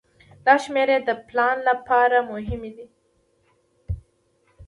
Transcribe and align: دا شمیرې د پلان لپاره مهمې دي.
دا 0.45 0.53
شمیرې 0.63 0.97
د 1.03 1.09
پلان 1.27 1.57
لپاره 1.69 2.17
مهمې 2.31 2.71
دي. 2.77 2.87